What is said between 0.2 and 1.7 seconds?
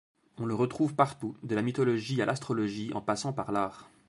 On le retrouve partout, de la